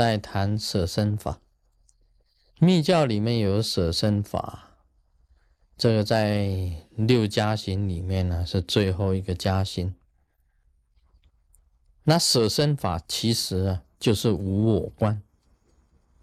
[0.00, 1.42] 在谈舍身法。
[2.58, 4.78] 密教里面有舍身法，
[5.76, 9.94] 这个在六加行里面呢是最后一个加行。
[12.04, 15.20] 那舍身法其实啊就是无我观。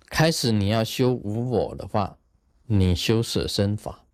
[0.07, 2.17] 开始你要修无我的话，
[2.65, 4.05] 你修舍身法，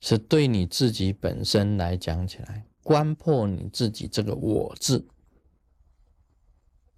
[0.00, 5.06] 是对你自己本身来讲起来，观破你自己这个我字，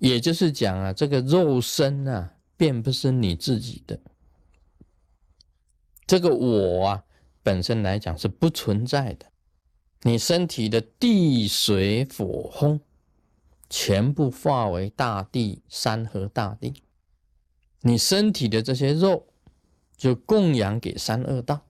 [0.00, 2.34] 也就是讲啊，这个肉身啊。
[2.60, 3.98] 并不是你自己的，
[6.06, 7.04] 这个我啊，
[7.42, 9.24] 本身来讲是不存在的。
[10.02, 12.78] 你身体的地水火风，
[13.70, 16.82] 全部化为大地山河大地，
[17.80, 19.28] 你身体的这些肉
[19.96, 21.62] 就供养给三恶道。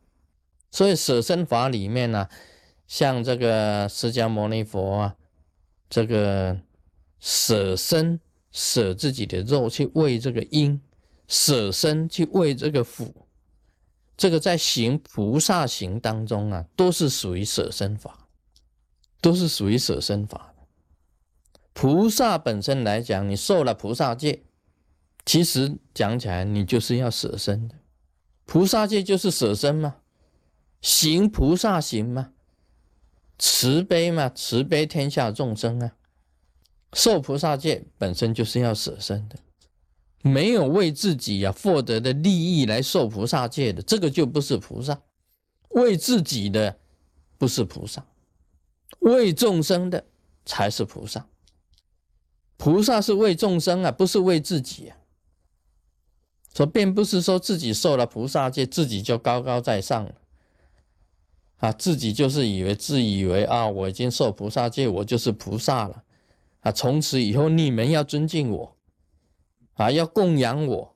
[0.72, 2.28] 所以舍身法里面呢，
[2.88, 5.16] 像这个释迦牟尼佛啊，
[5.88, 6.60] 这个
[7.20, 8.18] 舍身。
[8.52, 10.80] 舍自己的肉去喂这个因，
[11.28, 13.28] 舍身去喂这个福，
[14.16, 18.26] 这个在行菩萨行当中啊，都是属于舍身法，
[19.20, 20.66] 都是属于舍身法的。
[21.72, 24.42] 菩萨本身来讲，你受了菩萨戒，
[25.24, 27.76] 其实讲起来，你就是要舍身的。
[28.46, 29.98] 菩萨戒就是舍身嘛，
[30.80, 32.32] 行菩萨行嘛，
[33.38, 35.92] 慈悲嘛，慈悲天下众生啊。
[36.92, 39.38] 受菩萨戒本身就是要舍身的，
[40.22, 45.00] 没有为自己呀获得的利益来受菩萨戒的，这个就不是菩萨。
[45.70, 46.78] 为自己的
[47.38, 48.04] 不是菩萨，
[48.98, 50.04] 为众生的
[50.44, 51.28] 才是菩萨。
[52.56, 54.96] 菩萨是为众生啊，不是为自己啊。
[56.52, 60.16] 说并不是说自己受了菩萨戒，自己就高高在上了
[61.58, 66.02] 啊，自己就是以为自以为啊，我已经受菩萨戒，我就是菩萨了。
[66.60, 66.70] 啊！
[66.70, 68.76] 从此以后，你们要尊敬我，
[69.74, 70.94] 啊，要供养我，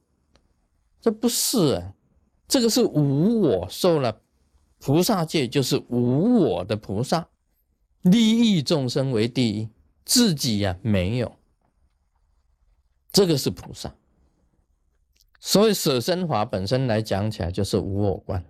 [1.01, 1.95] 这不是啊，
[2.47, 4.21] 这个是无我，受了
[4.79, 7.29] 菩萨戒就是无我的菩萨，
[8.03, 9.71] 利益众生为第一，
[10.05, 11.37] 自己呀没有，
[13.11, 13.95] 这个是菩萨。
[15.41, 18.45] 所以舍身法本身来讲起来就是无我观，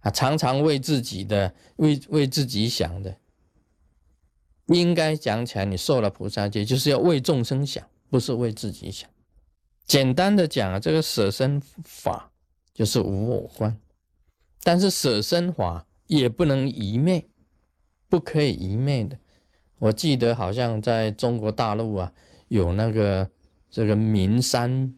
[0.00, 3.16] 啊，常常为自己的为为自己想的。
[4.66, 9.08] 应该讲起来，你受了菩萨戒，就是要为众生想，不是为自己想。
[9.84, 12.32] 简单的讲啊，这个舍身法
[12.74, 13.78] 就是无我观，
[14.64, 17.28] 但是舍身法也不能一昧，
[18.08, 19.16] 不可以一昧的。
[19.78, 22.12] 我记得好像在中国大陆啊，
[22.48, 23.30] 有那个
[23.70, 24.92] 这个名山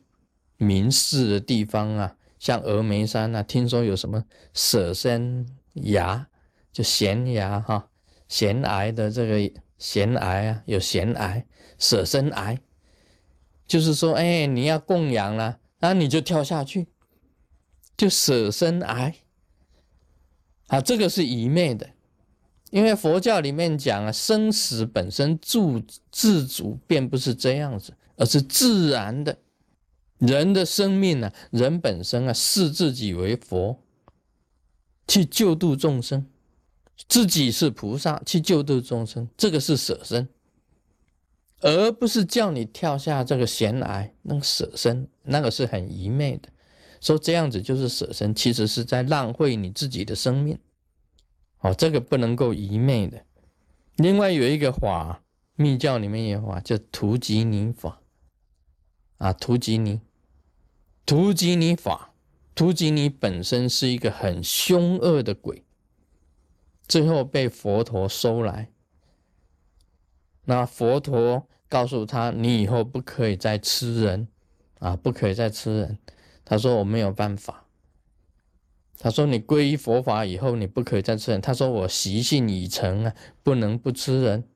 [0.57, 4.25] 名寺的地方啊，像峨眉山啊，听说有什么
[4.55, 6.27] 舍身崖，
[6.73, 7.91] 就悬崖哈。
[8.29, 11.45] 悬崖的这个悬崖啊，有悬崖，
[11.79, 12.59] 舍身崖，
[13.67, 16.89] 就是说，哎，你要供养了，那你就跳下去，
[17.97, 19.15] 就舍身崖
[20.69, 21.91] 啊，这个是愚昧的，
[22.71, 29.39] 因为佛教里面讲啊，生死本身自自主，便不是这样子，而是自然的。
[30.19, 33.81] 人的生命呢，人本身啊，视自己为佛，
[35.07, 36.27] 去救度众生。
[37.07, 40.29] 自己是菩萨去救度众生，这个是舍身，
[41.61, 44.11] 而不是叫你跳下这个悬崖。
[44.23, 46.49] 那个舍身，那个是很愚昧的。
[47.01, 50.59] 说这样子就是舍身，其实是在浪费你自己的生命。
[51.61, 53.25] 哦，这个不能够愚昧的。
[53.97, 55.23] 另外有一个法，
[55.55, 58.01] 密教里面也有法叫图吉尼法。
[59.19, 60.01] 啊，图吉尼，
[61.07, 62.13] 图吉尼法，
[62.55, 65.65] 图吉尼本身是一个很凶恶的鬼。
[66.89, 68.71] 最后被佛陀收来，
[70.47, 74.27] 那佛陀告诉他：“你以后不可以再吃人，
[74.79, 75.99] 啊，不可以再吃人。”
[76.47, 77.67] 他说：“我没有办法。”
[78.99, 84.49] 他说：“你皈依佛法以后，你不可以再吃人。”他说：“我习性已成啊，不能不吃人。”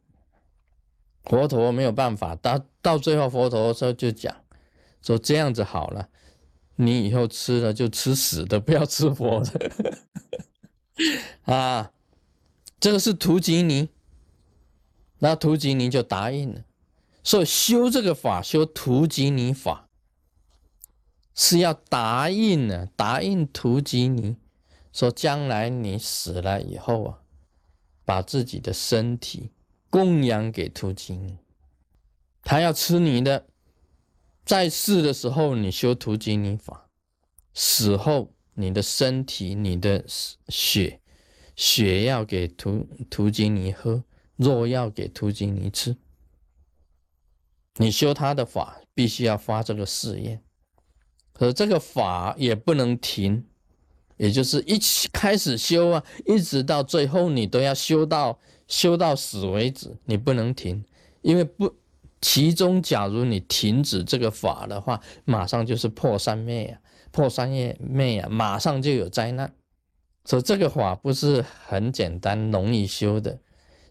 [1.25, 4.35] 佛陀没有办法，到到最后，佛陀说就讲
[5.03, 6.09] 说这样子好了，
[6.77, 9.71] 你以后吃了就吃死的，不要吃活的
[11.53, 11.93] 啊。
[12.83, 13.91] 这个是图吉尼，
[15.21, 16.65] 那图吉尼就答应了，
[17.23, 19.89] 所以修这个法，修图吉尼法，
[21.33, 24.35] 是要答应呢，答应图吉尼，
[24.93, 27.19] 说将来你死了以后啊，
[28.05, 29.53] 把自己的身体
[29.89, 31.39] 供养给图吉尼，
[32.43, 33.47] 他要吃你的，
[34.45, 36.89] 在世的时候你修图吉尼法，
[37.55, 40.05] 死后你的身体、你的
[40.49, 40.99] 血。
[41.55, 44.05] 血要给图图吉尼喝，
[44.37, 45.97] 肉要给图吉尼吃。
[47.77, 50.43] 你修他的法，必须要发这个誓愿，
[51.33, 53.47] 可这个法也不能停，
[54.19, 58.39] 也就是一起开始修啊，一直到最后你都要修到
[58.69, 60.85] 修到死为止，你不能停，
[61.23, 61.75] 因为不
[62.21, 69.55] 其中假如你停止这个法的话，马上就是破三灭啊，破三业灭啊，马上就有灾难。
[70.25, 73.39] 所以这个法不是很简单容易修的，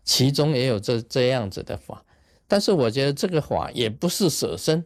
[0.04, 2.06] 其中也有这这样子的法。
[2.48, 4.86] 但是我觉得这个法也不是舍身，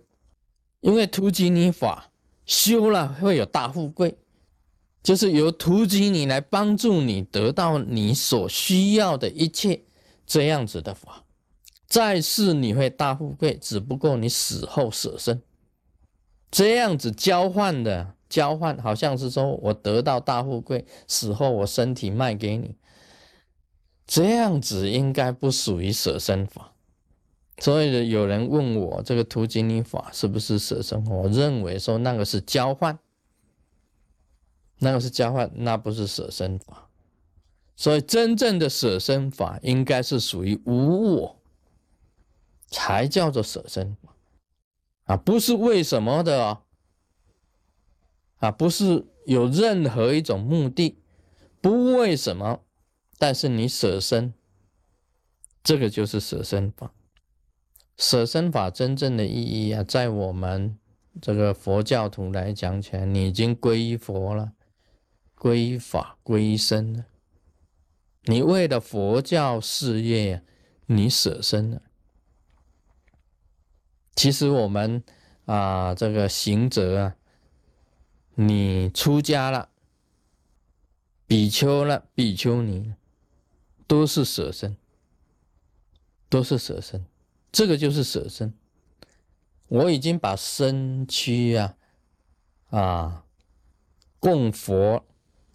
[0.82, 2.12] 因为图吉尼法
[2.46, 4.18] 修了会有大富贵，
[5.02, 9.84] 就是由图吉尼来帮助你得到你所需要的一切
[10.26, 11.24] 这样子的法。
[11.88, 15.42] 再世你会大富贵，只不过你死后舍身，
[16.50, 22.76] 这样子交换的交换，好像是说我得到大富贵，死后我身体卖给你，
[24.06, 26.74] 这样子应该不属于舍身法。
[27.60, 31.02] 所以有人问我这个图吉尼法是不是舍身？
[31.06, 33.00] 我认为说那个是交换，
[34.80, 36.90] 那个是交换，那不是舍身法。
[37.78, 41.42] 所以真正的舍身法应该是属于无我，
[42.68, 44.14] 才叫做舍身法
[45.06, 46.65] 啊，不是为什么的，
[48.38, 50.98] 啊，不是有任何一种目的，
[51.62, 52.62] 不为什么，
[53.18, 54.34] 但是你舍身，
[55.64, 56.92] 这个就是舍身法。
[57.98, 60.78] 舍身法真正的意义啊，在我们
[61.22, 64.52] 这个佛教徒来讲起来，你已经皈依佛了，
[65.38, 67.06] 皈依法，皈依身了。
[68.26, 70.44] 你为了佛教事业，
[70.88, 71.82] 你舍身了。
[74.14, 75.04] 其实我们
[75.46, 77.16] 啊，这个行者啊，
[78.36, 79.70] 你出家了，
[81.26, 82.94] 比丘了，比丘尼，
[83.88, 84.76] 都是舍身，
[86.28, 87.06] 都是舍身。
[87.52, 88.54] 这个就是舍身，
[89.70, 91.78] 我已经把身躯啊，
[92.70, 93.26] 啊，
[94.20, 95.06] 供佛、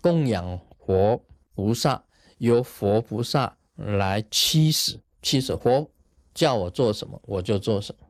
[0.00, 1.22] 供养佛
[1.54, 2.04] 菩萨，
[2.38, 5.90] 由佛菩萨来驱使，驱使佛
[6.32, 8.06] 叫我做什么，我就做什么。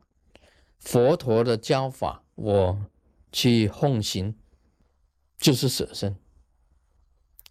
[0.79, 2.85] 佛陀的教法，我
[3.33, 4.33] 去奉行，
[5.41, 6.15] 就是舍身。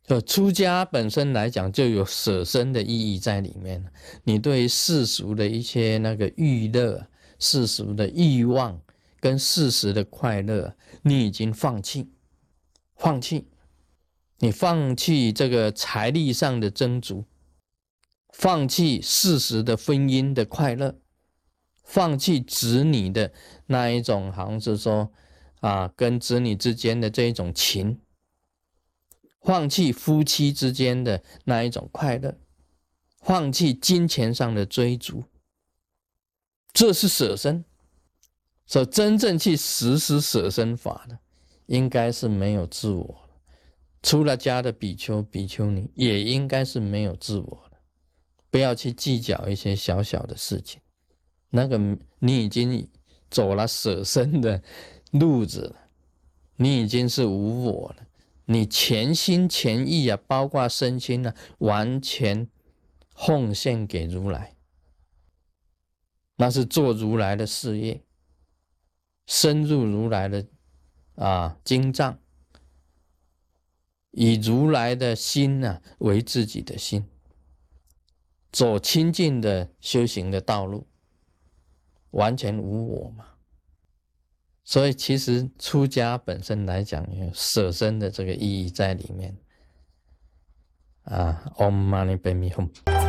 [0.06, 3.84] 呃，出家本身来讲就有舍身的意义在里面。
[4.24, 7.06] 你对世俗的一些那个欲乐、
[7.38, 8.80] 世俗的欲望
[9.20, 12.10] 跟世俗的快乐，你已经放弃，
[12.96, 13.48] 放弃，
[14.38, 17.26] 你放弃这个财力上的增足，
[18.32, 20.98] 放弃世俗的婚姻的快乐，
[21.84, 23.32] 放弃子女的
[23.66, 25.12] 那一种，好像是说
[25.60, 28.00] 啊，跟子女之间的这一种情。
[29.42, 32.36] 放弃夫妻之间的那一种快乐，
[33.22, 35.24] 放弃金钱上的追逐，
[36.74, 37.64] 这是舍身。
[38.66, 41.18] 所真正去实施舍身法的，
[41.66, 43.30] 应该是没有自我了。
[44.02, 47.78] 出了家的比丘、比丘尼，也应该是没有自我了。
[48.50, 50.80] 不要去计较一些小小的事情，
[51.48, 51.78] 那个
[52.18, 52.88] 你已经
[53.30, 54.62] 走了舍身的
[55.10, 55.76] 路子，
[56.56, 58.06] 你已经是无我了。
[58.46, 62.48] 你全心全意啊，包括身心呢，完全
[63.14, 64.56] 奉献给如来，
[66.36, 68.02] 那是做如来的事业，
[69.26, 70.46] 深入如来的
[71.14, 72.18] 啊经藏，
[74.10, 77.06] 以如来的心呢为自己的心，
[78.50, 80.88] 走清净的修行的道路，
[82.10, 83.26] 完全无我嘛。
[84.70, 89.36] 所以，其实出家本身来讲，有舍身的这个意义在里面。
[91.02, 92.99] 啊，Om Mani Padme Hum。